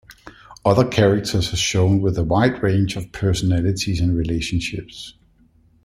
Other 0.65 0.83
characters 0.87 1.53
are 1.53 1.57
shown 1.57 2.01
with 2.01 2.17
a 2.17 2.23
wide 2.23 2.63
range 2.63 2.95
of 2.95 3.11
personalities 3.11 4.01
and 4.01 4.17
relationships. 4.17 5.13